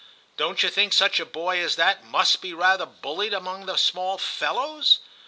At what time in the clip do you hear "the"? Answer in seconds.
3.67-3.77